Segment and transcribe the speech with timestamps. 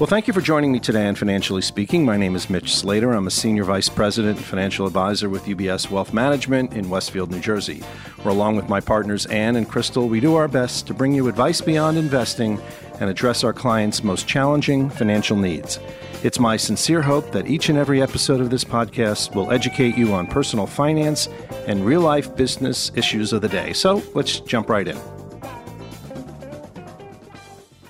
[0.00, 2.06] Well, thank you for joining me today on Financially Speaking.
[2.06, 3.12] My name is Mitch Slater.
[3.12, 7.38] I'm a Senior Vice President and Financial Advisor with UBS Wealth Management in Westfield, New
[7.38, 7.80] Jersey,
[8.22, 11.28] where, along with my partners Ann and Crystal, we do our best to bring you
[11.28, 12.58] advice beyond investing
[12.98, 15.78] and address our clients' most challenging financial needs.
[16.22, 20.14] It's my sincere hope that each and every episode of this podcast will educate you
[20.14, 21.28] on personal finance
[21.66, 23.74] and real life business issues of the day.
[23.74, 24.98] So let's jump right in.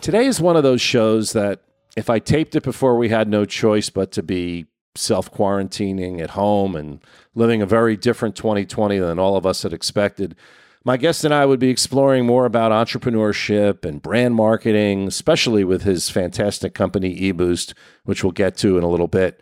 [0.01, 1.61] Today is one of those shows that
[1.97, 6.31] if I taped it before we had no choice but to be self quarantining at
[6.31, 7.01] home and
[7.35, 10.37] living a very different 2020 than all of us had expected,
[10.85, 15.83] my guest and I would be exploring more about entrepreneurship and brand marketing, especially with
[15.83, 19.41] his fantastic company, eBoost, which we'll get to in a little bit.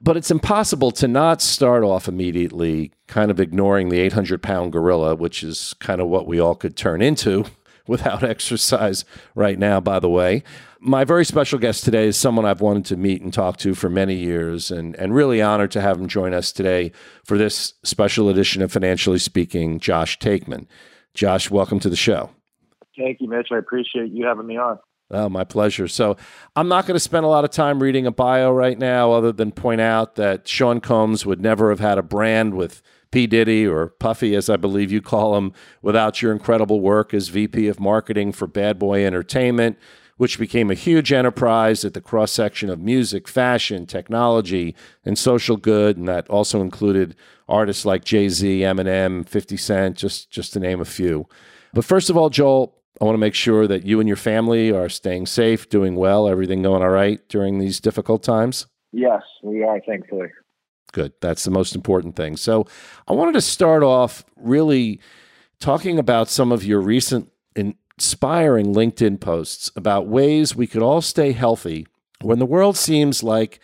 [0.00, 5.16] But it's impossible to not start off immediately kind of ignoring the 800 pound gorilla,
[5.16, 7.46] which is kind of what we all could turn into
[7.88, 10.44] without exercise right now, by the way.
[10.80, 13.90] My very special guest today is someone I've wanted to meet and talk to for
[13.90, 16.92] many years, and, and really honored to have him join us today
[17.24, 20.66] for this special edition of Financially Speaking, Josh Taekman.
[21.14, 22.30] Josh, welcome to the show.
[22.96, 23.48] Thank you, Mitch.
[23.50, 24.78] I appreciate you having me on.
[25.10, 25.88] Oh, my pleasure.
[25.88, 26.16] So,
[26.54, 29.32] I'm not going to spend a lot of time reading a bio right now, other
[29.32, 33.26] than point out that Sean Combs would never have had a brand with P.
[33.26, 37.66] Diddy or Puffy, as I believe you call him, without your incredible work as VP
[37.66, 39.76] of Marketing for Bad Boy Entertainment
[40.18, 44.74] which became a huge enterprise at the cross section of music, fashion, technology,
[45.04, 45.96] and social good.
[45.96, 47.16] And that also included
[47.48, 51.26] artists like Jay Z, Eminem, 50 Cent, just, just to name a few.
[51.72, 54.72] But first of all, Joel, I want to make sure that you and your family
[54.72, 58.66] are staying safe, doing well, everything going all right during these difficult times.
[58.92, 60.28] Yes, we are, thankfully.
[60.92, 61.12] Good.
[61.20, 62.36] That's the most important thing.
[62.36, 62.66] So
[63.06, 65.00] I wanted to start off really
[65.60, 67.30] talking about some of your recent
[67.98, 71.84] inspiring LinkedIn posts about ways we could all stay healthy
[72.22, 73.58] when the world seems like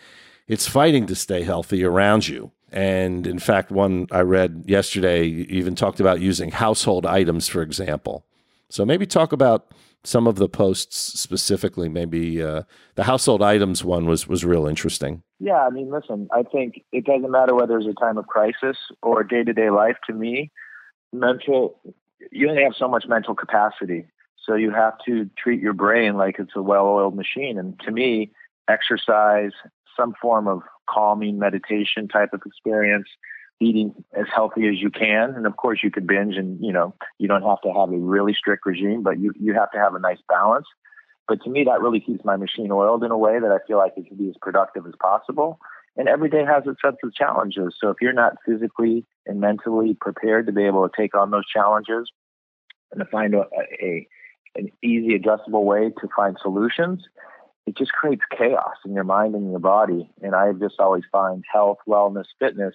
[0.49, 2.51] it's fighting to stay healthy around you.
[2.73, 8.27] And in fact, one I read yesterday even talked about using household items, for example.
[8.71, 9.73] So maybe talk about
[10.03, 11.89] some of the posts specifically.
[11.89, 12.63] Maybe uh,
[12.97, 15.23] the household items one was was real interesting.
[15.39, 18.77] Yeah, I mean, listen, I think it doesn't matter whether it's a time of crisis
[19.01, 19.97] or day to day life.
[20.09, 20.51] To me,
[21.13, 21.79] mental
[22.33, 24.07] you only have so much mental capacity,
[24.45, 27.59] so you have to treat your brain like it's a well-oiled machine.
[27.59, 28.33] And to me,
[28.69, 29.53] exercise,
[29.97, 33.09] some form of calming meditation type of experience,
[33.61, 35.31] eating as healthy as you can.
[35.35, 37.99] And of course you could binge and, you know, you don't have to have a
[37.99, 40.67] really strict regime, but you, you have to have a nice balance.
[41.27, 43.79] But to me, that really keeps my machine oiled in a way that I feel
[43.79, 45.59] like it can be as productive as possible.
[45.97, 47.77] And every day has its sets of challenges.
[47.81, 51.47] So if you're not physically and mentally prepared to be able to take on those
[51.47, 52.11] challenges
[52.93, 53.45] and to find a,
[53.81, 54.07] a
[54.57, 57.05] an easy, adjustable way to find solutions,
[57.67, 60.11] it just creates chaos in your mind and your body.
[60.23, 62.75] And I just always find health, wellness, fitness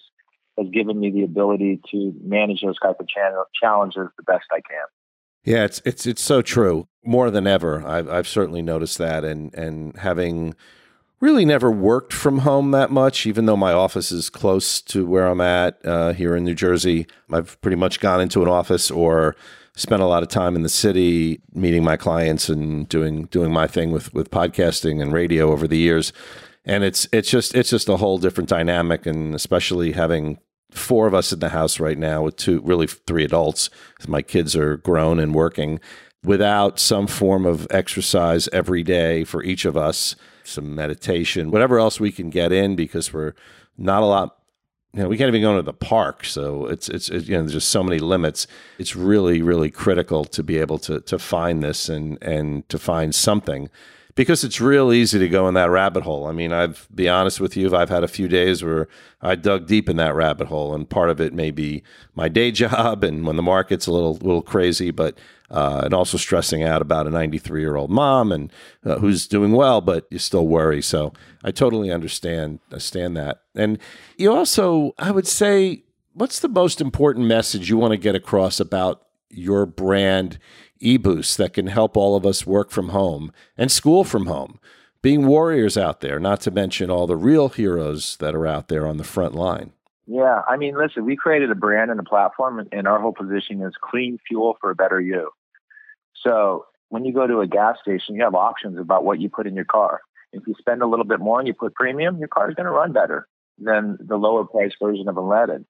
[0.57, 3.07] has given me the ability to manage those type of
[3.61, 4.85] challenges the best I can.
[5.45, 6.87] Yeah, it's it's it's so true.
[7.03, 10.53] More than ever, I've I've certainly noticed that, and and having
[11.21, 15.27] really never worked from home that much, even though my office is close to where
[15.27, 17.07] I'm at uh, here in New Jersey.
[17.31, 19.35] I've pretty much gone into an office or
[19.75, 23.67] spent a lot of time in the city meeting my clients and doing doing my
[23.67, 26.13] thing with with podcasting and radio over the years.
[26.65, 29.05] And it's it's just it's just a whole different dynamic.
[29.05, 30.39] And especially having
[30.71, 33.69] four of us in the house right now with two really three adults
[34.07, 35.79] my kids are grown and working
[36.23, 41.99] without some form of exercise every day for each of us some meditation whatever else
[41.99, 43.33] we can get in because we're
[43.77, 44.38] not a lot
[44.93, 46.25] you know, we can't even go to the park.
[46.25, 48.47] So it's, it's, you know, there's just so many limits.
[48.79, 53.13] It's really, really critical to be able to, to find this and, and to find
[53.13, 53.69] something
[54.19, 56.27] because it's real easy to go in that rabbit hole.
[56.27, 58.89] I mean, I've be honest with you, I've had a few days where
[59.21, 61.83] I dug deep in that rabbit hole and part of it may be
[62.15, 65.17] my day job and when the market's a little, little crazy, but
[65.49, 68.51] uh, and also stressing out about a 93 year old mom and
[68.83, 70.81] uh, who's doing well, but you still worry.
[70.81, 71.13] So
[71.45, 73.43] I totally understand understand that.
[73.55, 73.79] And
[74.17, 78.59] you also, I would say, what's the most important message you want to get across
[78.59, 80.39] about your brand
[80.81, 84.59] eBoost that can help all of us work from home and school from home?
[85.01, 88.85] Being warriors out there, not to mention all the real heroes that are out there
[88.85, 89.71] on the front line.
[90.07, 93.61] Yeah, I mean, listen, we created a brand and a platform, and our whole position
[93.61, 95.29] is clean fuel for a better you.
[96.25, 99.47] So when you go to a gas station, you have options about what you put
[99.47, 100.01] in your car.
[100.33, 102.65] If you spend a little bit more and you put premium, your car is going
[102.65, 103.27] to run better
[103.57, 105.65] than the lower price version of unleaded.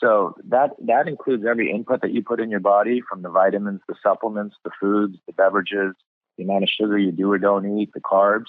[0.00, 3.80] So that that includes every input that you put in your body, from the vitamins,
[3.88, 5.94] the supplements, the foods, the beverages,
[6.36, 8.46] the amount of sugar you do or don't eat, the carbs.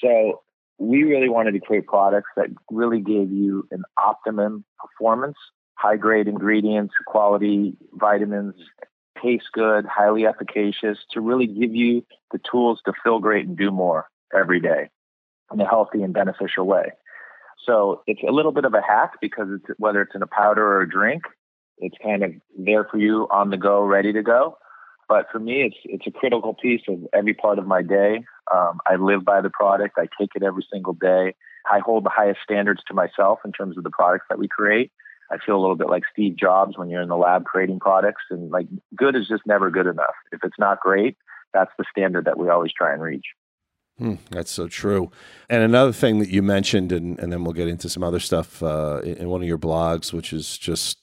[0.00, 0.42] So
[0.78, 5.36] we really wanted to create products that really gave you an optimum performance,
[5.76, 8.54] high grade ingredients, quality vitamins,
[9.22, 13.70] taste good, highly efficacious to really give you the tools to feel great and do
[13.70, 14.90] more every day
[15.52, 16.92] in a healthy and beneficial way.
[17.66, 20.64] So it's a little bit of a hack because it's whether it's in a powder
[20.66, 21.22] or a drink,
[21.78, 24.58] it's kind of there for you on the go, ready to go.
[25.08, 28.24] But for me, it's it's a critical piece of every part of my day.
[28.52, 29.96] Um, I live by the product.
[29.98, 31.34] I take it every single day.
[31.70, 34.92] I hold the highest standards to myself in terms of the products that we create.
[35.30, 38.22] I feel a little bit like Steve Jobs when you're in the lab creating products,
[38.30, 40.14] and like good is just never good enough.
[40.32, 41.16] If it's not great,
[41.52, 43.26] that's the standard that we always try and reach.
[43.98, 45.10] Hmm, that's so true.
[45.48, 48.62] And another thing that you mentioned, and, and then we'll get into some other stuff
[48.62, 50.98] uh, in one of your blogs, which is just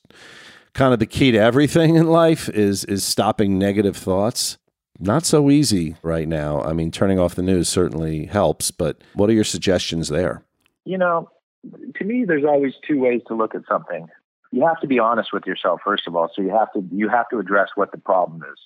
[0.74, 4.58] kind of the key to everything in life is is stopping negative thoughts.
[5.00, 6.62] Not so easy right now.
[6.62, 10.44] I mean, turning off the news certainly helps, but what are your suggestions there?
[10.86, 11.30] You know,
[11.96, 14.08] to me, there's always two ways to look at something.
[14.52, 16.30] You have to be honest with yourself first of all.
[16.36, 18.60] So you have to you have to address what the problem is.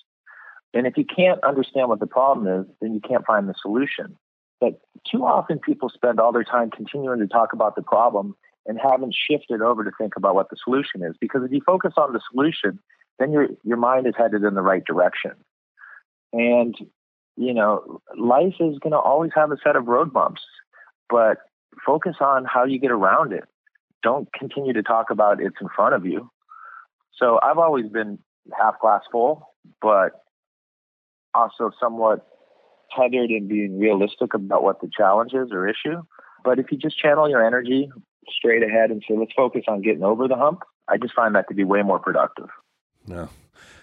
[0.76, 4.18] And if you can't understand what the problem is, then you can't find the solution.
[4.60, 4.78] But
[5.10, 8.36] too often people spend all their time continuing to talk about the problem
[8.66, 11.16] and haven't shifted over to think about what the solution is.
[11.18, 12.78] Because if you focus on the solution,
[13.18, 15.32] then your your mind is headed in the right direction.
[16.34, 16.76] And
[17.38, 20.42] you know, life is going to always have a set of road bumps,
[21.08, 21.38] but
[21.86, 23.44] focus on how you get around it.
[24.02, 26.30] Don't continue to talk about it's in front of you.
[27.14, 28.18] So I've always been
[28.58, 30.20] half glass full, but
[31.36, 32.26] also somewhat
[32.96, 36.02] tethered in being realistic about what the challenge is or issue.
[36.44, 37.90] But if you just channel your energy
[38.28, 41.48] straight ahead and say, let's focus on getting over the hump, I just find that
[41.48, 42.48] to be way more productive.
[43.06, 43.28] No,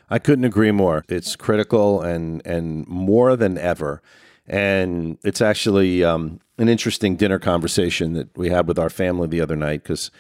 [0.10, 1.06] I couldn't agree more.
[1.08, 4.02] It's critical and and more than ever.
[4.46, 9.40] And it's actually um, an interesting dinner conversation that we had with our family the
[9.40, 10.12] other night because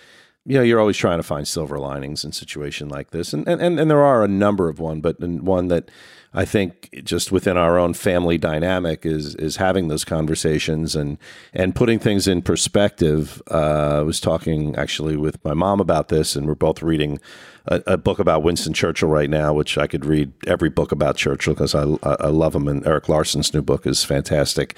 [0.46, 3.80] you know you're always trying to find silver linings in situation like this, and and
[3.80, 5.90] and there are a number of one, but one that
[6.34, 11.18] I think just within our own family dynamic is is having those conversations and
[11.54, 13.42] and putting things in perspective.
[13.50, 17.20] Uh, I was talking actually with my mom about this, and we're both reading
[17.68, 21.16] a, a, book about Winston Churchill right now, which I could read every book about
[21.16, 22.68] Churchill because I I love him.
[22.68, 24.76] And Erik Larson's new book is fantastic,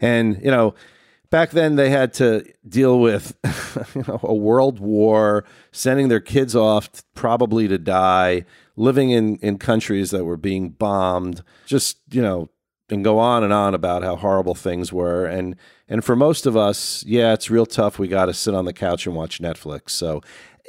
[0.00, 0.74] and you know
[1.32, 3.34] back then they had to deal with
[3.96, 8.44] you know, a world war, sending their kids off probably to die,
[8.76, 12.50] living in, in countries that were being bombed, just, you know,
[12.90, 15.24] and go on and on about how horrible things were.
[15.24, 15.56] And
[15.88, 17.98] and for most of us, yeah, it's real tough.
[17.98, 19.90] We got to sit on the couch and watch Netflix.
[19.90, 20.20] So,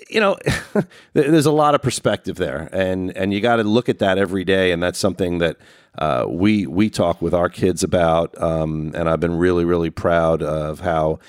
[0.10, 0.38] you know,
[1.13, 4.45] there's a lot of perspective there, and and you got to look at that every
[4.45, 4.71] day.
[4.71, 5.57] And that's something that
[5.98, 8.40] uh, we we talk with our kids about.
[8.42, 11.19] Um, and I've been really really proud of how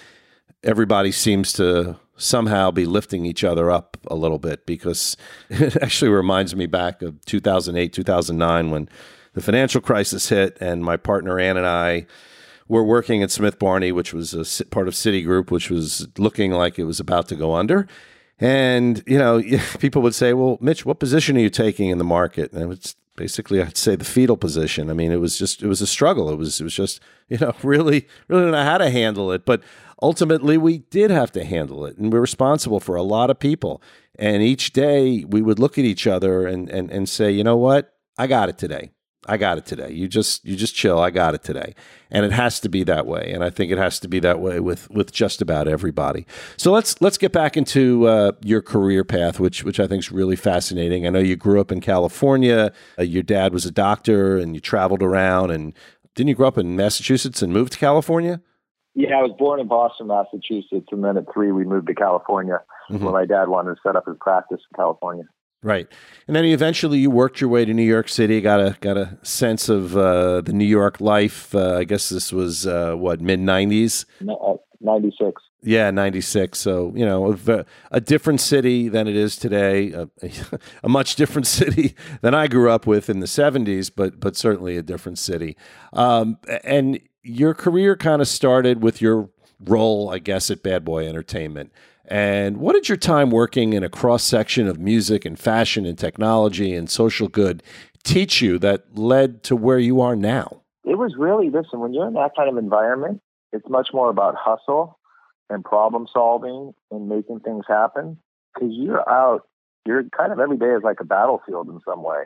[0.62, 5.16] everybody seems to somehow be lifting each other up a little bit because
[5.50, 8.88] it actually reminds me back of 2008 2009 when
[9.34, 12.06] the financial crisis hit and my partner Ann and I
[12.68, 16.78] were working at Smith Barney which was a part of Citigroup which was looking like
[16.78, 17.88] it was about to go under
[18.38, 19.42] and you know
[19.80, 22.94] people would say well Mitch what position are you taking in the market and it's
[23.16, 24.90] basically I'd say the fetal position.
[24.90, 26.30] I mean, it was just it was a struggle.
[26.30, 29.44] It was it was just you know really really don't know how to handle it,
[29.44, 29.62] but
[30.02, 33.82] ultimately we did have to handle it, and we're responsible for a lot of people.
[34.18, 37.56] And each day we would look at each other and and and say, you know
[37.56, 38.90] what, I got it today.
[39.26, 39.90] I got it today.
[39.92, 40.98] You just you just chill.
[40.98, 41.74] I got it today.
[42.10, 43.32] And it has to be that way.
[43.32, 46.26] And I think it has to be that way with with just about everybody.
[46.56, 50.12] So let's let's get back into uh, your career path, which which I think is
[50.12, 51.06] really fascinating.
[51.06, 52.72] I know you grew up in California.
[52.98, 55.50] Uh, your dad was a doctor, and you traveled around.
[55.50, 55.72] And
[56.14, 58.40] didn't you grow up in Massachusetts and move to California?
[58.94, 62.60] Yeah, I was born in Boston, Massachusetts, and then at three we moved to California
[62.90, 63.04] mm-hmm.
[63.04, 65.24] when my dad wanted to set up his practice in California.
[65.64, 65.88] Right,
[66.26, 68.42] and then eventually you worked your way to New York City.
[68.42, 71.54] Got a got a sense of uh, the New York life.
[71.54, 74.04] Uh, I guess this was uh, what mid nineties.
[74.20, 75.40] Uh, ninety six.
[75.62, 76.58] Yeah, ninety six.
[76.58, 79.92] So you know, a, a, different city than it is today.
[79.92, 80.06] A,
[80.82, 84.76] a, much different city than I grew up with in the seventies, but but certainly
[84.76, 85.56] a different city.
[85.94, 91.08] Um, and your career kind of started with your role, I guess, at Bad Boy
[91.08, 91.72] Entertainment.
[92.06, 95.98] And what did your time working in a cross section of music and fashion and
[95.98, 97.62] technology and social good
[98.02, 100.60] teach you that led to where you are now?
[100.84, 103.20] It was really, listen, when you're in that kind of environment,
[103.52, 104.98] it's much more about hustle
[105.48, 108.18] and problem solving and making things happen
[108.54, 109.48] because you're out,
[109.86, 112.24] you're kind of every day is like a battlefield in some way.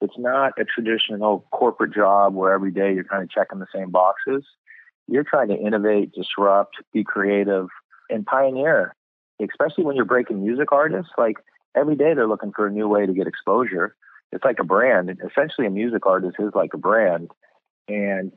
[0.00, 3.90] It's not a traditional corporate job where every day you're kind of checking the same
[3.90, 4.44] boxes.
[5.08, 7.68] you're trying to innovate, disrupt, be creative,
[8.10, 8.94] and pioneer.
[9.40, 11.36] Especially when you're breaking music artists, like
[11.76, 13.94] every day they're looking for a new way to get exposure.
[14.32, 15.10] It's like a brand.
[15.10, 17.30] Essentially, a music artist is like a brand,
[17.88, 18.32] and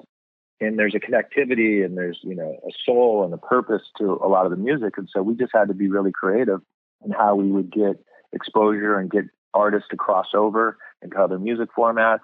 [0.61, 4.27] and there's a connectivity and there's you know a soul and a purpose to a
[4.27, 4.97] lot of the music.
[4.97, 6.61] And so we just had to be really creative
[7.03, 8.03] in how we would get
[8.33, 12.19] exposure and get artists to cross over into other music formats.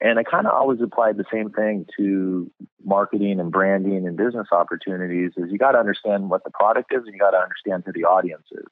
[0.00, 2.50] And I kind of always applied the same thing to
[2.82, 7.02] marketing and branding and business opportunities is you got to understand what the product is
[7.04, 8.66] and you got to understand who the audience is.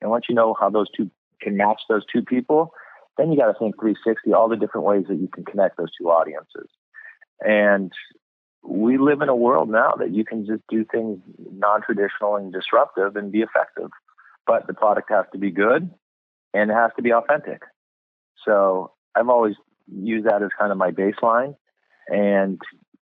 [0.00, 2.72] And once you know how those two can match those two people,
[3.16, 5.90] then you got to think 360, all the different ways that you can connect those
[5.96, 6.68] two audiences.
[7.40, 7.92] And
[8.64, 11.20] we live in a world now that you can just do things
[11.52, 13.90] non-traditional and disruptive and be effective.
[14.46, 15.90] But the product has to be good
[16.52, 17.62] and it has to be authentic.
[18.44, 19.54] So I've always
[19.92, 21.56] used that as kind of my baseline
[22.08, 22.60] and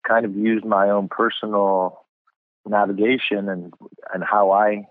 [0.07, 2.05] kind of used my own personal
[2.65, 3.73] navigation and
[4.13, 4.85] and how I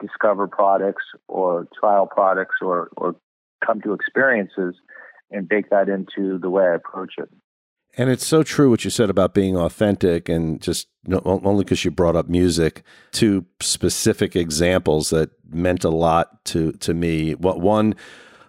[0.00, 3.16] discover products or trial products or or
[3.64, 4.74] come to experiences
[5.30, 7.28] and bake that into the way I approach it.
[7.98, 10.86] And it's so true what you said about being authentic and just
[11.24, 16.92] only because you brought up music, two specific examples that meant a lot to, to
[16.92, 17.34] me.
[17.34, 17.94] What one,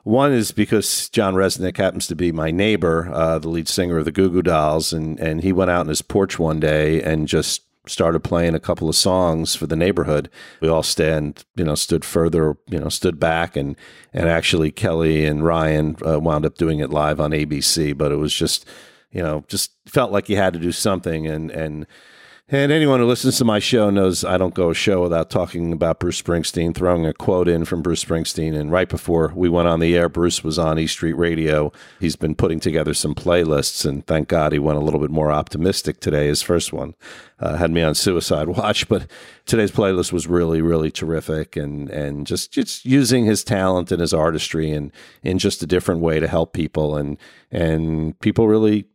[0.08, 4.06] one is because John Rzeznik happens to be my neighbor, uh, the lead singer of
[4.06, 7.28] the Goo Goo Dolls, and, and he went out on his porch one day and
[7.28, 10.30] just started playing a couple of songs for the neighborhood.
[10.62, 13.76] We all stand, you know, stood further, you know, stood back, and
[14.14, 17.98] and actually Kelly and Ryan uh, wound up doing it live on ABC.
[17.98, 18.66] But it was just
[19.12, 21.28] you know, just felt like you had to do something.
[21.28, 21.86] And and
[22.50, 25.74] and anyone who listens to my show knows I don't go a show without talking
[25.74, 28.58] about Bruce Springsteen, throwing a quote in from Bruce Springsteen.
[28.58, 31.74] And right before we went on the air, Bruce was on E Street Radio.
[32.00, 35.30] He's been putting together some playlists, and thank God he went a little bit more
[35.30, 36.27] optimistic today.
[36.27, 36.96] His first one
[37.39, 39.08] uh, had me on suicide watch, but
[39.46, 44.13] today's playlist was really, really terrific, and and just just using his talent and his
[44.13, 47.18] artistry and in just a different way to help people, and
[47.51, 48.88] and people really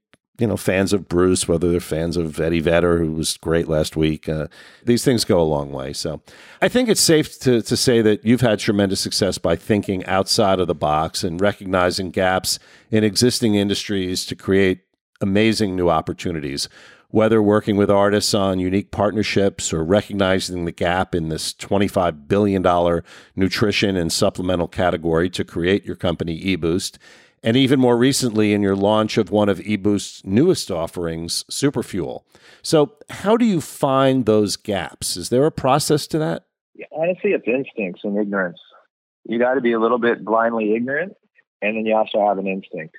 [0.42, 3.96] you know, fans of Bruce, whether they're fans of Eddie Vedder, who was great last
[3.96, 4.28] week.
[4.28, 4.48] Uh,
[4.84, 5.92] these things go a long way.
[5.92, 6.20] So
[6.60, 10.58] I think it's safe to, to say that you've had tremendous success by thinking outside
[10.58, 12.58] of the box and recognizing gaps
[12.90, 14.80] in existing industries to create
[15.20, 16.68] amazing new opportunities.
[17.10, 23.02] Whether working with artists on unique partnerships or recognizing the gap in this $25 billion
[23.36, 26.98] nutrition and supplemental category to create your company eBoost
[27.42, 32.22] and even more recently in your launch of one of eBoost's newest offerings, Superfuel.
[32.62, 35.16] So, how do you find those gaps?
[35.16, 36.46] Is there a process to that?
[36.74, 38.60] Yeah, honestly, it's instincts and ignorance.
[39.24, 41.14] You got to be a little bit blindly ignorant,
[41.60, 42.94] and then you also have an instinct.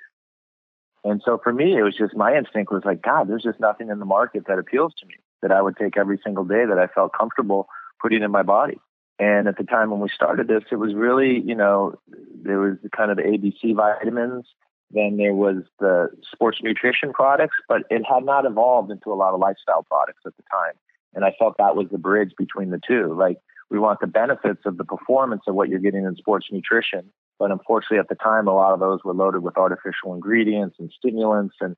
[1.03, 3.89] And so for me, it was just my instinct was like, God, there's just nothing
[3.89, 6.79] in the market that appeals to me that I would take every single day that
[6.79, 7.67] I felt comfortable
[8.01, 8.79] putting in my body.
[9.20, 11.96] And at the time when we started this, it was really, you know,
[12.43, 14.46] there was kind of the ABC vitamins,
[14.91, 19.34] then there was the sports nutrition products, but it had not evolved into a lot
[19.34, 20.74] of lifestyle products at the time.
[21.13, 23.15] And I felt that was the bridge between the two.
[23.17, 23.38] Like
[23.70, 27.51] we want the benefits of the performance of what you're getting in sports nutrition, but
[27.51, 31.55] unfortunately at the time a lot of those were loaded with artificial ingredients and stimulants
[31.62, 31.75] and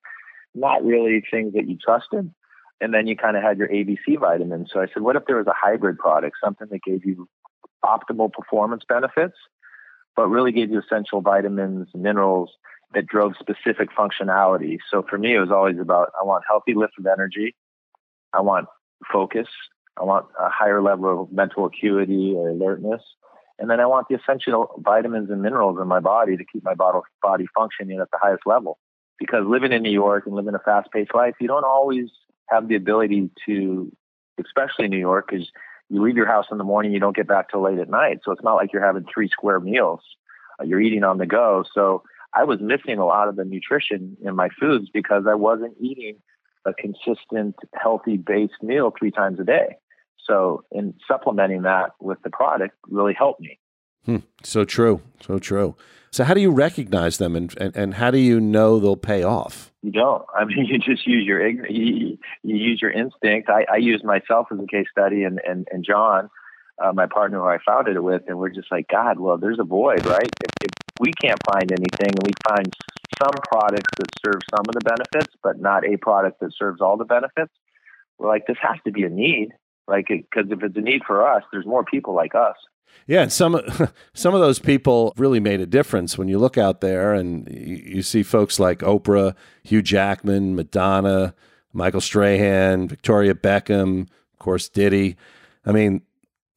[0.54, 2.34] not really things that you trusted
[2.82, 4.70] and then you kind of had your ABC vitamins.
[4.72, 7.28] So I said, what if there was a hybrid product, something that gave you
[7.84, 9.36] optimal performance benefits,
[10.16, 12.52] but really gave you essential vitamins, and minerals
[12.94, 14.78] that drove specific functionality.
[14.90, 17.56] So for me, it was always about I want healthy lift of energy,
[18.34, 18.68] I want
[19.12, 19.48] focus,
[20.00, 23.02] I want a higher level of mental acuity or alertness.
[23.58, 26.74] And then I want the essential vitamins and minerals in my body to keep my
[26.74, 28.78] body functioning at the highest level.
[29.18, 32.10] Because living in New York and living a fast paced life, you don't always
[32.50, 33.92] have the ability to,
[34.44, 35.50] especially in New York, because
[35.90, 38.20] you leave your house in the morning, you don't get back till late at night.
[38.24, 40.02] So it's not like you're having three square meals.
[40.60, 41.64] Uh, you're eating on the go.
[41.74, 45.76] So I was missing a lot of the nutrition in my foods because I wasn't
[45.80, 46.18] eating
[46.66, 49.78] a consistent, healthy based meal three times a day.
[50.26, 53.60] So in supplementing that with the product really helped me.
[54.06, 54.18] Hmm.
[54.44, 55.02] So true.
[55.22, 55.76] So true.
[56.12, 59.24] So how do you recognize them and, and, and how do you know they'll pay
[59.24, 59.72] off?
[59.82, 60.24] You don't.
[60.34, 63.50] I mean, you just use your you, you use your instinct.
[63.50, 66.30] I, I use myself as a case study, and and and John,
[66.82, 69.60] uh, my partner who I founded it with, and we're just like, God, well, there's
[69.60, 70.30] a void, right?
[70.42, 72.74] If, if we can't find anything, and we find
[73.22, 76.98] some products that serve some of the benefits, but not a product that serves all
[76.98, 77.54] the benefits,
[78.18, 79.50] we're like, this has to be a need,
[79.88, 82.56] like, because if it's a need for us, there's more people like us.
[83.08, 83.60] Yeah, and some
[84.14, 87.76] some of those people really made a difference when you look out there and you,
[87.98, 91.36] you see folks like Oprah, Hugh Jackman, Madonna,
[91.74, 94.02] Michael Strahan, Victoria Beckham,
[94.34, 95.18] of course, Diddy.
[95.66, 96.02] I mean,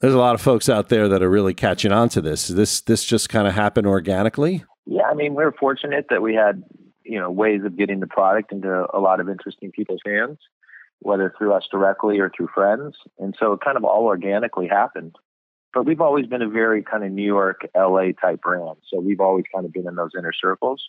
[0.00, 2.48] there's a lot of folks out there that are really catching on to this.
[2.48, 4.64] This this just kind of happened organically.
[4.86, 6.62] Yeah, I mean, we are fortunate that we had
[7.04, 10.38] you know ways of getting the product into a lot of interesting people's hands,
[11.00, 15.16] whether through us directly or through friends, and so it kind of all organically happened.
[15.74, 19.20] But we've always been a very kind of New York, LA type brand, so we've
[19.20, 20.82] always kind of been in those inner circles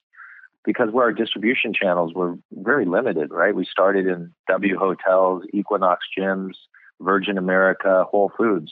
[0.65, 3.55] because where our distribution channels were very limited, right?
[3.55, 6.53] We started in W hotels, Equinox gyms,
[7.01, 8.71] Virgin America, Whole Foods.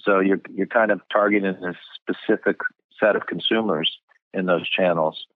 [0.00, 2.56] So you're you're kind of targeting a specific
[2.98, 3.98] set of consumers
[4.32, 5.26] in those channels.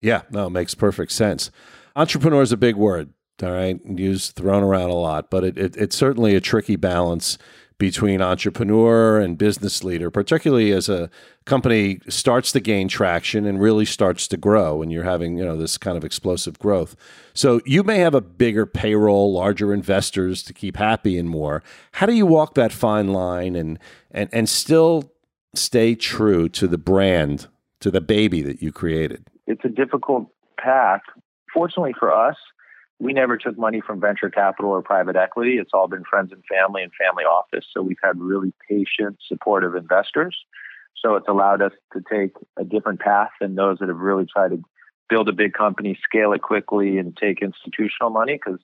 [0.00, 1.50] Yeah, no, makes perfect sense.
[1.96, 3.10] Entrepreneur is a big word,
[3.42, 7.38] all right, used thrown around a lot, but it, it, it's certainly a tricky balance
[7.78, 11.10] between entrepreneur and business leader, particularly as a
[11.44, 15.56] company starts to gain traction and really starts to grow and you're having, you know,
[15.56, 16.96] this kind of explosive growth.
[17.34, 21.62] So you may have a bigger payroll, larger investors to keep happy and more.
[21.92, 23.78] How do you walk that fine line and
[24.10, 25.12] and and still
[25.54, 27.46] stay true to the brand,
[27.80, 29.28] to the baby that you created?
[29.46, 30.28] It's a difficult
[30.58, 31.02] path.
[31.52, 32.36] Fortunately for us,
[32.98, 35.58] we never took money from venture capital or private equity.
[35.58, 37.66] It's all been friends and family and family office.
[37.72, 40.36] So we've had really patient, supportive investors.
[40.96, 44.50] So it's allowed us to take a different path than those that have really tried
[44.50, 44.62] to
[45.10, 48.34] build a big company, scale it quickly, and take institutional money.
[48.34, 48.60] Because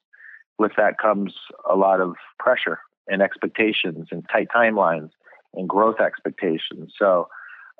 [0.58, 1.34] with that comes
[1.68, 5.10] a lot of pressure and expectations and tight timelines
[5.54, 6.94] and growth expectations.
[6.98, 7.28] So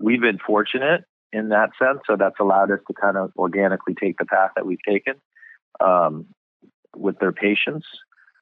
[0.00, 2.00] we've been fortunate in that sense.
[2.06, 5.14] So that's allowed us to kind of organically take the path that we've taken.
[5.80, 6.26] Um,
[6.96, 7.87] with their patients.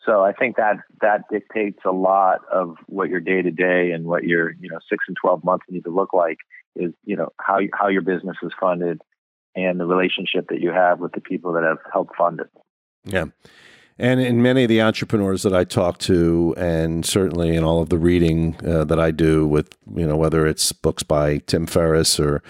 [0.05, 4.07] So I think that that dictates a lot of what your day to day and
[4.07, 6.39] what your you know six and twelve months need to look like
[6.75, 9.03] is you know how how your business is funded
[9.55, 12.51] and the relationship that you have with the people that have helped fund it.
[13.05, 13.27] Yeah.
[13.99, 17.91] And in many of the entrepreneurs that I talk to, and certainly in all of
[17.91, 22.19] the reading uh, that I do with, you know, whether it's books by Tim Ferriss
[22.19, 22.43] or,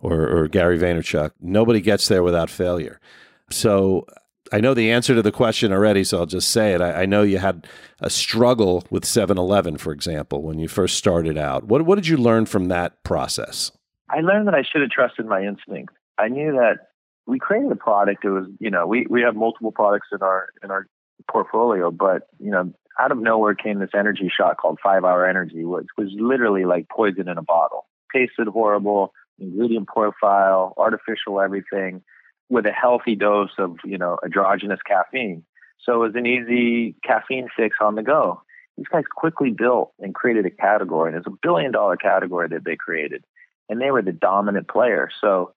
[0.00, 3.00] or, or Gary Vaynerchuk, nobody gets there without failure.
[3.48, 4.06] So
[4.52, 6.80] I know the answer to the question already, so I'll just say it.
[6.80, 7.66] I, I know you had
[8.00, 11.64] a struggle with 7 Eleven, for example, when you first started out.
[11.64, 13.72] What, what did you learn from that process?
[14.10, 15.94] I learned that I should have trusted my instinct.
[16.18, 16.88] I knew that
[17.26, 18.24] we created a product.
[18.24, 20.86] It was, you know, we, we have multiple products in our in our
[21.30, 25.64] portfolio, but you know, out of nowhere came this energy shot called Five Hour Energy,
[25.64, 27.86] which was literally like poison in a bottle.
[28.14, 32.02] Tasted horrible, ingredient profile, artificial everything
[32.48, 35.44] with a healthy dose of, you know, androgynous caffeine.
[35.80, 38.42] So it was an easy caffeine fix on the go.
[38.76, 42.64] These guys quickly built and created a category, and it's a billion dollar category that
[42.64, 43.24] they created.
[43.68, 45.10] And they were the dominant player.
[45.20, 45.52] So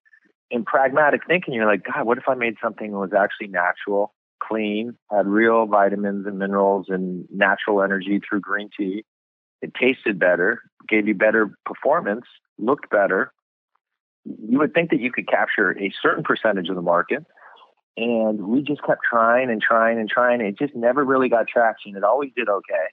[0.49, 4.13] in pragmatic thinking, you're like, God, what if I made something that was actually natural,
[4.43, 9.05] clean, had real vitamins and minerals and natural energy through green tea?
[9.61, 12.25] It tasted better, gave you better performance,
[12.57, 13.31] looked better,
[14.25, 17.25] you would think that you could capture a certain percentage of the market.
[17.97, 20.41] And we just kept trying and trying and trying.
[20.41, 21.95] It just never really got traction.
[21.95, 22.85] It always did okay.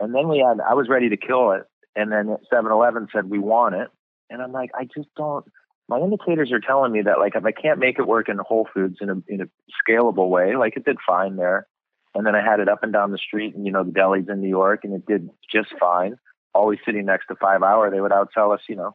[0.00, 1.62] And then we had, I was ready to kill it.
[1.96, 3.88] And then 7 Eleven said, we want it.
[4.30, 5.44] And I'm like, I just don't,
[5.88, 8.68] my indicators are telling me that, like, if I can't make it work in Whole
[8.72, 9.48] Foods in a, in a
[9.82, 11.66] scalable way, like it did fine there.
[12.14, 14.30] And then I had it up and down the street and, you know, the delis
[14.30, 16.16] in New York and it did just fine.
[16.54, 18.94] Always sitting next to five hour, they would outsell us, you know,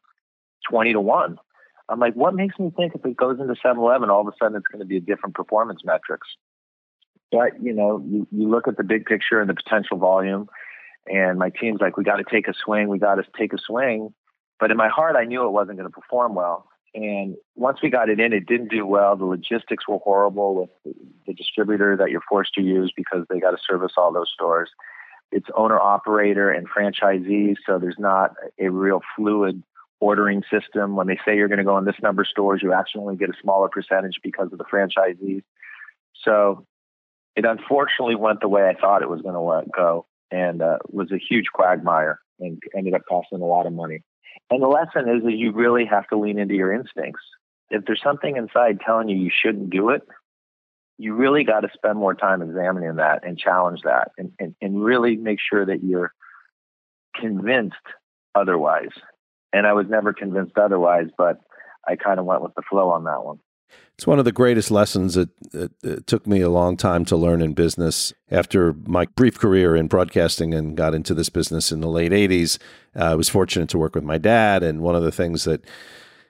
[0.69, 1.37] 20 to 1.
[1.89, 4.55] I'm like, what makes me think if it goes into 7-Eleven, all of a sudden
[4.55, 6.27] it's going to be a different performance metrics?
[7.31, 10.47] But you know, you, you look at the big picture and the potential volume,
[11.07, 13.57] and my team's like, we got to take a swing, we got to take a
[13.57, 14.13] swing.
[14.59, 16.69] But in my heart, I knew it wasn't going to perform well.
[16.95, 19.15] And once we got it in, it didn't do well.
[19.15, 23.51] The logistics were horrible with the distributor that you're forced to use because they got
[23.51, 24.69] to service all those stores.
[25.31, 29.63] It's owner operator and franchisees, so there's not a real fluid
[30.03, 30.95] ordering system.
[30.95, 33.29] When they say you're going to go in this number of stores, you actually get
[33.29, 35.43] a smaller percentage because of the franchisees.
[36.23, 36.65] So
[37.35, 41.11] it unfortunately went the way I thought it was going to go and uh, was
[41.11, 44.03] a huge quagmire and ended up costing a lot of money.
[44.49, 47.23] And the lesson is that you really have to lean into your instincts.
[47.69, 50.01] If there's something inside telling you you shouldn't do it,
[50.97, 54.83] you really got to spend more time examining that and challenge that and, and, and
[54.83, 56.13] really make sure that you're
[57.15, 57.75] convinced
[58.35, 58.91] otherwise
[59.53, 61.39] and I was never convinced otherwise, but
[61.87, 63.39] I kind of went with the flow on that one.
[63.95, 65.29] It's one of the greatest lessons that,
[65.83, 68.11] it took me a long time to learn in business.
[68.31, 72.57] After my brief career in broadcasting and got into this business in the late 80s,
[72.95, 74.63] uh, I was fortunate to work with my dad.
[74.63, 75.63] And one of the things that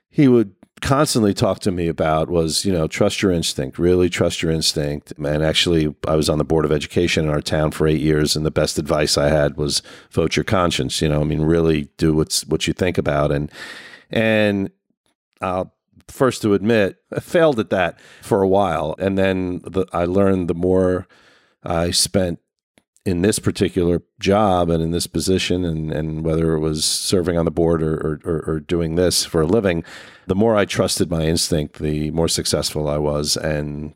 [0.10, 4.44] he would constantly talked to me about was, you know, trust your instinct, really trust
[4.44, 5.14] your instinct.
[5.18, 8.36] And actually, I was on the board of education in our town for eight years,
[8.36, 11.02] and the best advice I had was vote your conscience.
[11.02, 13.32] You know, I mean, really do what's what you think about.
[13.32, 13.50] And
[14.12, 14.70] and
[15.42, 15.74] I'll
[16.10, 20.50] first to admit, I failed at that for a while, and then the, I learned
[20.50, 21.08] the more
[21.64, 22.40] I spent
[23.06, 27.46] in this particular job and in this position, and, and whether it was serving on
[27.46, 29.84] the board or, or, or, doing this for a living,
[30.28, 33.94] the more I trusted my instinct, the more successful I was, and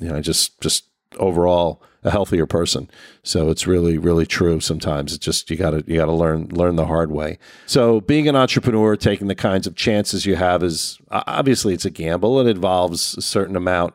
[0.00, 0.86] you know, just just
[1.18, 2.90] overall a healthier person.
[3.22, 4.58] So it's really, really true.
[4.60, 7.38] Sometimes it's just you got to you got to learn learn the hard way.
[7.66, 11.90] So being an entrepreneur, taking the kinds of chances you have is obviously it's a
[11.90, 12.40] gamble.
[12.40, 13.94] It involves a certain amount,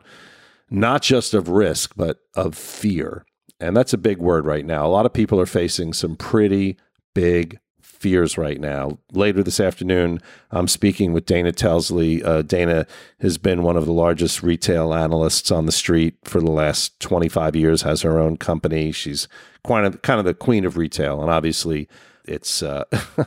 [0.70, 3.26] not just of risk, but of fear.
[3.60, 4.86] And that's a big word right now.
[4.86, 6.76] A lot of people are facing some pretty
[7.14, 7.58] big
[7.98, 8.98] fears right now.
[9.12, 10.20] Later this afternoon,
[10.52, 12.24] I'm speaking with Dana Telsey.
[12.24, 12.86] Uh, Dana
[13.20, 17.56] has been one of the largest retail analysts on the street for the last 25
[17.56, 18.92] years, has her own company.
[18.92, 19.26] She's
[19.66, 21.20] kind of, kind of the queen of retail.
[21.20, 21.88] And obviously,
[22.24, 22.84] it's uh,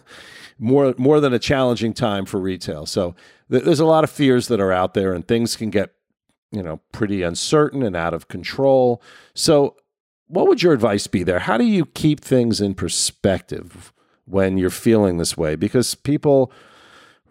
[0.60, 2.86] more, more than a challenging time for retail.
[2.86, 3.14] So
[3.52, 5.94] th- there's a lot of fears that are out there, and things can get
[6.52, 9.02] you know pretty uncertain and out of control.
[9.34, 9.76] So
[10.32, 11.40] what would your advice be there?
[11.40, 13.92] How do you keep things in perspective
[14.26, 15.58] when you're feeling this way?
[15.58, 16.54] Because people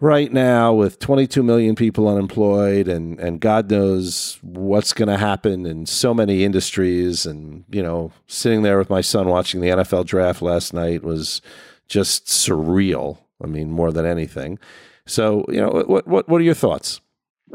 [0.01, 5.67] right now with 22 million people unemployed and and God knows what's going to happen
[5.67, 10.07] in so many industries and you know sitting there with my son watching the NFL
[10.07, 11.43] draft last night was
[11.87, 14.59] just surreal I mean more than anything
[15.07, 17.03] so you know what what what are your thoughts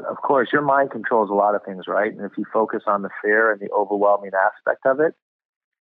[0.08, 3.02] of course your mind controls a lot of things right and if you focus on
[3.02, 5.16] the fear and the overwhelming aspect of it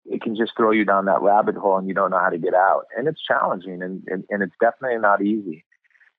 [0.06, 2.38] it can just throw you down that rabbit hole and you don't know how to
[2.38, 2.84] get out.
[2.96, 5.64] And it's challenging and, and, and it's definitely not easy.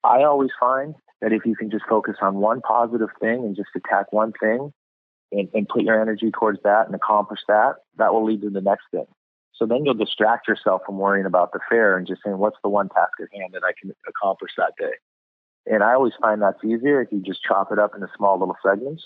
[0.02, 3.68] I always find that if you can just focus on one positive thing and just
[3.76, 4.72] attack one thing
[5.32, 8.60] and, and put your energy towards that and accomplish that, that will lead to the
[8.60, 9.06] next thing.
[9.54, 12.68] So then you'll distract yourself from worrying about the fair and just saying, what's the
[12.68, 14.92] one task at hand that I can accomplish that day?
[15.64, 18.56] And I always find that's easier if you just chop it up into small little
[18.64, 19.02] segments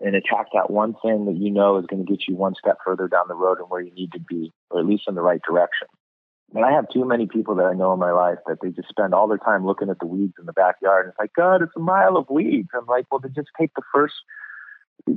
[0.00, 2.78] and attack that one thing that you know is going to get you one step
[2.84, 5.22] further down the road and where you need to be, or at least in the
[5.22, 5.88] right direction.
[6.54, 8.88] And I have too many people that I know in my life that they just
[8.88, 11.06] spend all their time looking at the weeds in the backyard.
[11.06, 12.68] And it's like, God, it's a mile of weeds.
[12.74, 14.14] I'm like, well, then just take the first,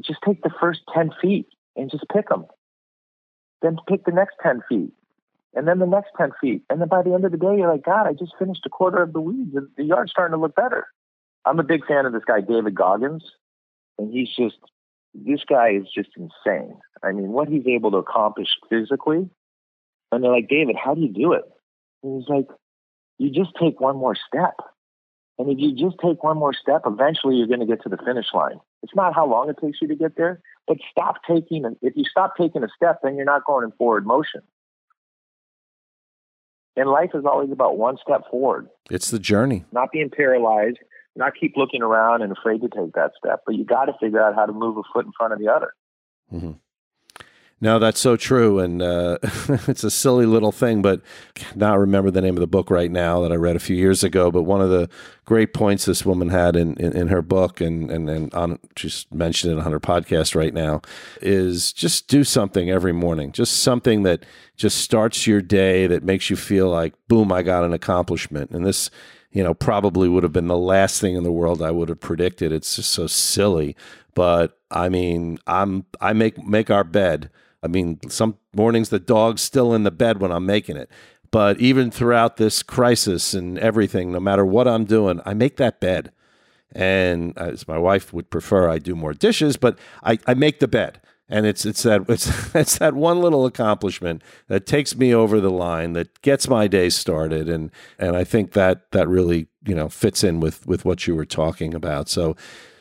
[0.01, 2.45] just take the first 10 feet and just pick them.
[3.61, 4.91] Then pick the next 10 feet
[5.53, 6.63] and then the next 10 feet.
[6.69, 8.69] And then by the end of the day, you're like, God, I just finished a
[8.69, 9.55] quarter of the weeds.
[9.77, 10.87] The yard's starting to look better.
[11.45, 13.23] I'm a big fan of this guy, David Goggins
[13.99, 14.57] and he's just
[15.13, 16.77] this guy is just insane.
[17.03, 19.29] I mean, what he's able to accomplish physically.
[20.11, 21.43] And they're like, David, how do you do it?
[22.03, 22.47] And he's like,
[23.17, 24.55] you just take one more step.
[25.37, 27.97] And if you just take one more step, eventually you're going to get to the
[27.97, 28.59] finish line.
[28.83, 32.03] It's not how long it takes you to get there, but stop taking, if you
[32.09, 34.41] stop taking a step, then you're not going in forward motion.
[36.75, 38.69] And life is always about one step forward.
[38.89, 39.65] It's the journey.
[39.71, 40.77] Not being paralyzed,
[41.19, 44.21] not keep looking around and afraid to take that step, but you got to figure
[44.21, 45.73] out how to move a foot in front of the other.
[46.33, 46.51] Mm-hmm.
[47.61, 49.17] No, that's so true, and uh,
[49.67, 51.01] it's a silly little thing, but
[51.55, 54.01] not remember the name of the book right now that I read a few years
[54.01, 54.31] ago.
[54.31, 54.89] But one of the
[55.25, 59.13] great points this woman had in, in, in her book, and and and on just
[59.13, 60.81] mentioned it on her podcast right now,
[61.21, 66.29] is just do something every morning, just something that just starts your day that makes
[66.29, 68.89] you feel like, boom, I got an accomplishment, and this
[69.31, 71.99] you know, probably would have been the last thing in the world I would have
[71.99, 72.51] predicted.
[72.51, 73.75] It's just so silly.
[74.15, 77.29] But I mean, I'm I make make our bed.
[77.61, 80.89] I mean, some mornings the dog's still in the bed when I'm making it.
[81.31, 85.79] But even throughout this crisis and everything, no matter what I'm doing, I make that
[85.79, 86.11] bed.
[86.71, 90.67] And as my wife would prefer, I do more dishes, but I, I make the
[90.67, 95.39] bed and it's it's that it's it's that one little accomplishment that takes me over
[95.39, 99.75] the line that gets my day started and and I think that that really you
[99.75, 102.35] know fits in with with what you were talking about so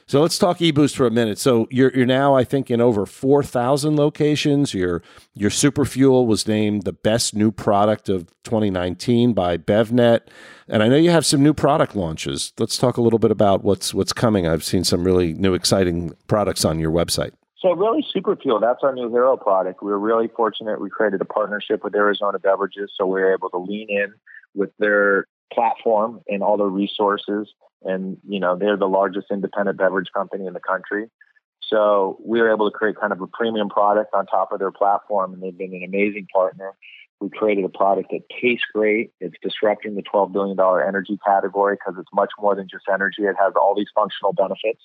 [0.08, 1.38] so let's talk eBoost for a minute.
[1.38, 4.72] So you're you're now I think in over 4,000 locations.
[4.72, 5.02] Your
[5.34, 10.20] your Super Fuel was named the best new product of 2019 by BevNet.
[10.66, 12.54] And I know you have some new product launches.
[12.58, 14.46] Let's talk a little bit about what's what's coming.
[14.46, 17.32] I've seen some really new exciting products on your website.
[17.60, 19.82] So really, Super Fuel, that's our new hero product.
[19.82, 20.80] We were really fortunate.
[20.80, 24.14] We created a partnership with Arizona Beverages, so we were able to lean in
[24.54, 27.48] with their platform and all their resources.
[27.82, 31.10] And, you know, they're the largest independent beverage company in the country.
[31.60, 34.72] So we were able to create kind of a premium product on top of their
[34.72, 36.74] platform, and they've been an amazing partner.
[37.20, 39.10] We created a product that tastes great.
[39.20, 43.22] It's disrupting the $12 billion energy category because it's much more than just energy.
[43.22, 44.80] It has all these functional benefits.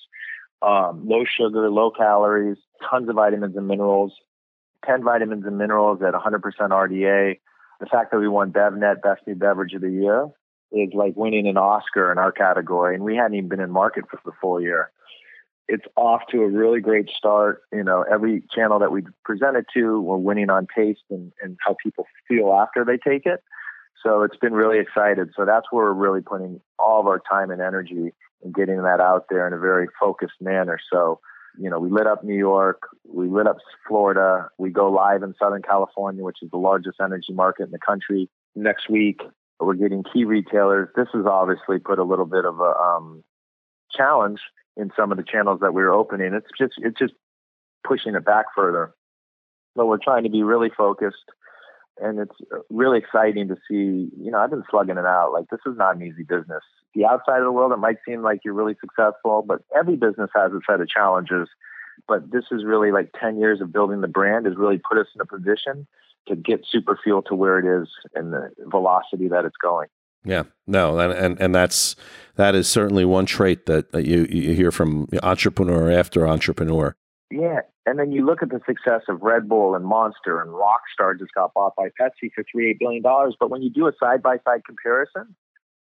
[0.64, 2.56] Um, low sugar, low calories,
[2.88, 4.12] tons of vitamins and minerals,
[4.86, 7.38] 10 vitamins and minerals at 100% RDA.
[7.80, 10.28] The fact that we won BevNet Best New Beverage of the Year
[10.72, 14.04] is like winning an Oscar in our category, and we hadn't even been in market
[14.08, 14.90] for the full year
[15.68, 17.62] it's off to a really great start.
[17.72, 21.76] You know, every channel that we presented to, we're winning on taste and, and how
[21.82, 23.42] people feel after they take it.
[24.02, 25.30] So it's been really excited.
[25.34, 28.12] So that's where we're really putting all of our time and energy
[28.44, 30.78] in getting that out there in a very focused manner.
[30.92, 31.20] So,
[31.58, 33.56] you know, we lit up New York, we lit up
[33.88, 37.78] Florida, we go live in Southern California, which is the largest energy market in the
[37.78, 39.22] country next week.
[39.60, 40.88] We're getting key retailers.
[40.96, 43.24] This has obviously put a little bit of a um,
[43.90, 44.40] challenge
[44.76, 46.34] in some of the channels that we were opening.
[46.34, 47.14] It's just it's just
[47.86, 48.92] pushing it back further.
[49.76, 51.30] But we're trying to be really focused,
[52.00, 52.36] and it's
[52.68, 54.10] really exciting to see.
[54.20, 55.32] You know, I've been slugging it out.
[55.32, 56.62] Like this is not an easy business.
[56.94, 60.30] The outside of the world, it might seem like you're really successful, but every business
[60.34, 61.48] has a set of challenges.
[62.06, 65.06] But this is really like 10 years of building the brand has really put us
[65.14, 65.86] in a position
[66.28, 69.88] to get super fuel to where it is and the velocity that it's going.
[70.24, 71.96] Yeah, no, and, and and that's
[72.36, 76.96] that is certainly one trait that, that you you hear from entrepreneur after entrepreneur.
[77.30, 81.18] Yeah, and then you look at the success of Red Bull and Monster and Rockstar
[81.18, 83.36] just got bought by Pepsi for three eight billion dollars.
[83.38, 85.34] But when you do a side by side comparison,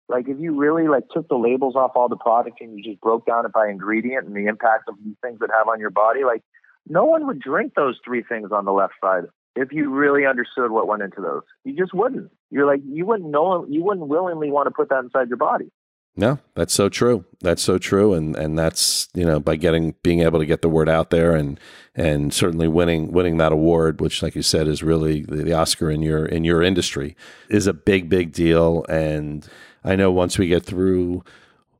[0.08, 3.00] like if you really like took the labels off all the products and you just
[3.00, 5.90] broke down it by ingredient and the impact of these things that have on your
[5.90, 6.42] body, like
[6.88, 10.70] no one would drink those three things on the left side if you really understood
[10.70, 11.42] what went into those.
[11.64, 12.30] You just wouldn't.
[12.50, 15.70] You're like you wouldn't know you wouldn't willingly want to put that inside your body.
[16.14, 17.24] No, that's so true.
[17.40, 20.68] That's so true, and and that's you know by getting being able to get the
[20.68, 21.58] word out there, and
[21.94, 25.90] and certainly winning winning that award, which like you said is really the, the Oscar
[25.90, 27.16] in your in your industry,
[27.48, 28.84] is a big big deal.
[28.90, 29.48] And
[29.84, 31.24] I know once we get through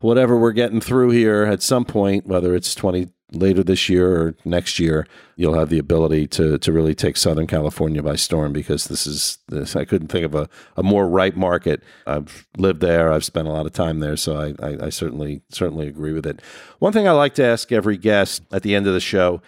[0.01, 4.35] whatever we're getting through here at some point, whether it's twenty later this year or
[4.45, 8.87] next year, you'll have the ability to to really take Southern California by storm because
[8.87, 9.75] this is this.
[9.75, 11.83] I couldn't think of a, a more ripe market.
[12.07, 13.13] I've lived there.
[13.13, 16.27] I've spent a lot of time there, so I, I, I certainly certainly agree with
[16.27, 16.41] it.
[16.79, 19.41] One thing I like to ask every guest at the end of the show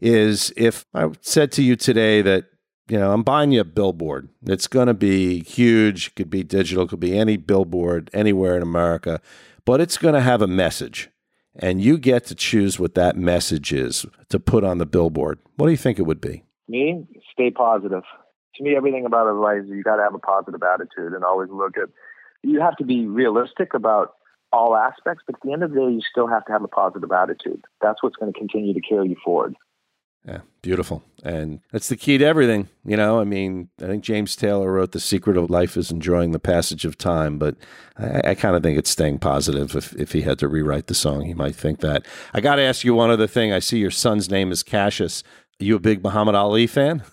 [0.00, 2.44] is if I said to you today that
[2.88, 4.28] you know, I'm buying you a billboard.
[4.44, 6.14] It's going to be huge.
[6.14, 9.20] Could be digital, could be any billboard anywhere in America,
[9.64, 11.10] but it's going to have a message
[11.58, 15.66] and you get to choose what that message is to put on the billboard, what
[15.66, 16.44] do you think it would be?
[16.68, 18.02] Me, stay positive.
[18.56, 21.50] To me, everything about life is you got to have a positive attitude and always
[21.50, 21.88] look at.
[22.42, 24.14] You have to be realistic about
[24.52, 26.68] all aspects, but at the end of the day, you still have to have a
[26.68, 27.64] positive attitude.
[27.80, 29.56] That's what's going to continue to carry you forward.
[30.26, 31.04] Yeah, beautiful.
[31.22, 32.68] And that's the key to everything.
[32.84, 36.32] You know, I mean, I think James Taylor wrote The Secret of Life is Enjoying
[36.32, 37.54] the Passage of Time, but
[37.96, 39.76] I, I kind of think it's staying positive.
[39.76, 42.04] If, if he had to rewrite the song, he might think that.
[42.34, 43.52] I got to ask you one other thing.
[43.52, 45.22] I see your son's name is Cassius.
[45.60, 47.04] Are you a big Muhammad Ali fan?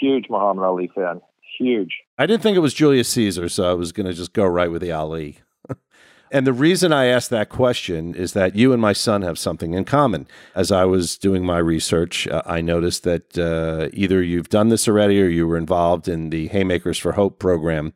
[0.00, 1.20] Huge Muhammad Ali fan.
[1.58, 2.00] Huge.
[2.18, 4.70] I didn't think it was Julius Caesar, so I was going to just go right
[4.70, 5.38] with the Ali.
[6.30, 9.74] And the reason I asked that question is that you and my son have something
[9.74, 10.26] in common.
[10.54, 14.88] As I was doing my research, uh, I noticed that uh, either you've done this
[14.88, 17.94] already or you were involved in the Haymakers for Hope program.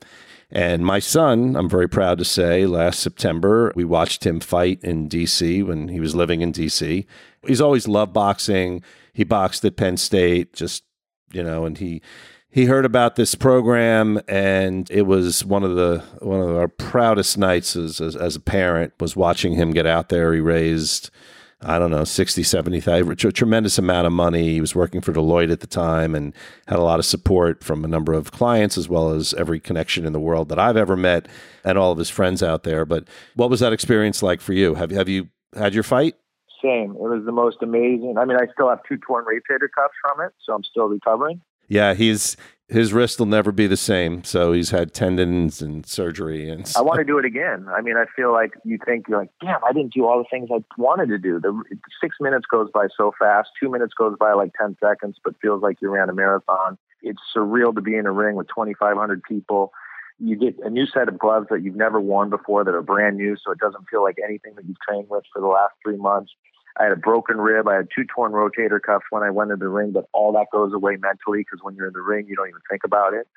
[0.51, 5.09] And my son, I'm very proud to say, last September, we watched him fight in
[5.09, 7.07] DC when he was living in DC.
[7.47, 8.83] He's always loved boxing.
[9.15, 10.85] He boxed at Penn State, just,
[11.33, 12.03] you know, and he
[12.53, 17.39] he heard about this program and it was one of the one of our proudest
[17.39, 20.33] nights as, as, as a parent was watching him get out there.
[20.33, 21.11] He raised
[21.65, 24.51] i don't know 60 70,000 a tremendous amount of money.
[24.51, 26.35] He was working for deloitte at the time and
[26.69, 30.05] had a lot of support from a number of clients as well as every connection
[30.05, 31.29] in the world that i've ever met
[31.65, 32.85] and all of his friends out there.
[32.85, 34.75] But what was that experience like for you?
[34.75, 36.17] Have, have you had your fight?
[36.63, 36.91] Same.
[36.91, 38.17] It was the most amazing.
[38.19, 41.41] I mean i still have two torn rotator cuffs from it so i'm still recovering
[41.69, 42.37] yeah, he's
[42.73, 44.25] his wrist will never be the same.
[44.25, 46.71] So he's had tendons and surgery and.
[46.77, 47.67] I want to do it again.
[47.69, 50.29] I mean, I feel like you think you're like, damn, I didn't do all the
[50.31, 51.39] things I wanted to do.
[51.39, 51.63] The
[52.01, 53.51] six minutes goes by so fast.
[53.61, 56.79] Two minutes goes by like ten seconds, but feels like you ran a marathon.
[57.03, 59.73] It's surreal to be in a ring with 2,500 people.
[60.19, 63.17] You get a new set of gloves that you've never worn before that are brand
[63.17, 65.97] new, so it doesn't feel like anything that you've trained with for the last three
[65.97, 66.33] months.
[66.79, 67.69] I had a broken rib.
[67.69, 70.47] I had two torn rotator cuffs when I went into the ring, but all that
[70.53, 73.29] goes away mentally because when you're in the ring, you don't even think about it.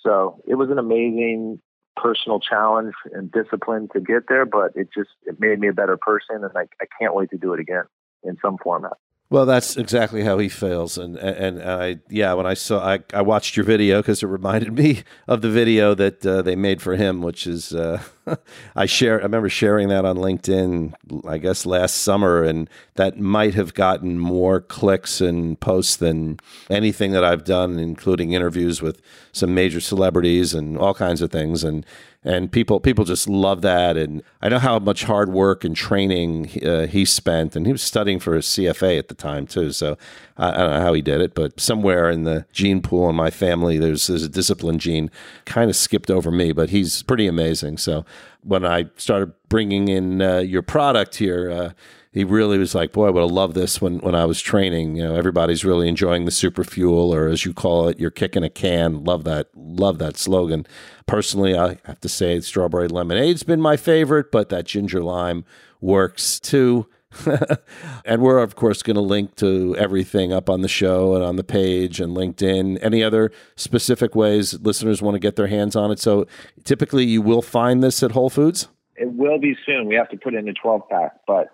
[0.00, 1.60] So it was an amazing
[1.96, 5.96] personal challenge and discipline to get there, but it just it made me a better
[5.96, 7.84] person, and I, I can't wait to do it again
[8.24, 8.94] in some format.
[9.30, 12.34] Well, that's exactly how he feels, and and, and I yeah.
[12.34, 15.94] When I saw, I, I watched your video because it reminded me of the video
[15.94, 18.02] that uh, they made for him, which is uh,
[18.76, 19.18] I share.
[19.20, 20.94] I remember sharing that on LinkedIn,
[21.26, 27.12] I guess last summer, and that might have gotten more clicks and posts than anything
[27.12, 29.00] that I've done, including interviews with
[29.32, 31.84] some major celebrities and all kinds of things, and
[32.24, 33.96] and people people just love that.
[33.96, 37.82] And I know how much hard work and training uh, he spent, and he was
[37.82, 39.72] studying for his CFA at the time too.
[39.72, 39.98] So
[40.38, 43.16] I, I, don't know how he did it, but somewhere in the gene pool in
[43.16, 45.10] my family, there's there's a discipline gene.
[45.44, 47.76] Kind of skipped over me, but he's pretty amazing.
[47.76, 48.06] So
[48.42, 51.74] when I started bringing in uh, your product here.
[52.14, 54.94] He really was like, boy, I would have loved this when, when I was training.
[54.94, 58.44] You know, everybody's really enjoying the super fuel, or as you call it, you're kicking
[58.44, 59.02] a can.
[59.02, 60.64] Love that, love that slogan.
[61.06, 65.44] Personally, I have to say, strawberry lemonade's been my favorite, but that ginger lime
[65.80, 66.86] works too.
[68.04, 71.34] and we're of course going to link to everything up on the show and on
[71.34, 72.78] the page and LinkedIn.
[72.80, 75.98] Any other specific ways listeners want to get their hands on it?
[75.98, 76.26] So
[76.62, 78.68] typically, you will find this at Whole Foods.
[78.96, 79.88] It will be soon.
[79.88, 81.48] We have to put in a 12 pack, but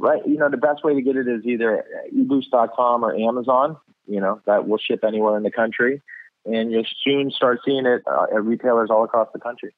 [0.00, 1.84] right, you know, the best way to get it is either
[2.16, 3.76] eboost.com or Amazon.
[4.06, 6.02] You know, that will ship anywhere in the country,
[6.44, 9.72] and you'll soon start seeing it uh, at retailers all across the country.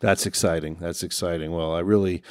[0.00, 0.76] That's exciting.
[0.80, 1.52] That's exciting.
[1.52, 2.22] Well, I really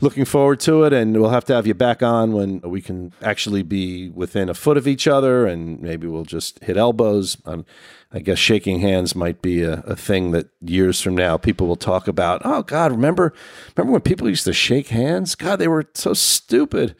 [0.00, 3.12] looking forward to it, and we'll have to have you back on when we can
[3.22, 7.38] actually be within a foot of each other, and maybe we'll just hit elbows.
[7.46, 7.64] Um,
[8.12, 11.76] I guess shaking hands might be a, a, thing that years from now people will
[11.76, 12.42] talk about.
[12.44, 13.34] Oh God, remember
[13.76, 15.34] remember when people used to shake hands?
[15.34, 16.94] God, they were so stupid.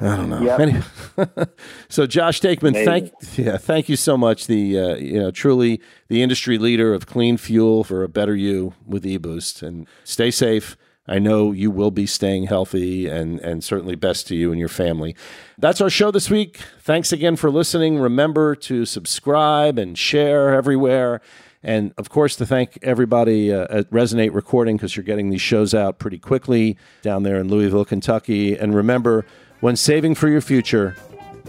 [0.00, 0.40] I don't know.
[0.40, 0.60] Yep.
[0.60, 0.82] Anyway,
[1.88, 2.84] so Josh Taekman, Amazing.
[2.84, 4.48] thank yeah, thank you so much.
[4.48, 8.74] The uh, you know truly the industry leader of clean fuel for a better you
[8.84, 10.76] with eBoost, and stay safe.
[11.06, 14.68] I know you will be staying healthy and, and certainly best to you and your
[14.68, 15.14] family.
[15.58, 16.60] That's our show this week.
[16.80, 17.98] Thanks again for listening.
[17.98, 21.20] Remember to subscribe and share everywhere.
[21.62, 25.74] And of course, to thank everybody uh, at Resonate Recording because you're getting these shows
[25.74, 28.56] out pretty quickly down there in Louisville, Kentucky.
[28.56, 29.24] And remember,
[29.60, 30.96] when saving for your future,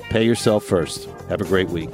[0.10, 1.10] pay yourself first.
[1.28, 1.90] Have a great week.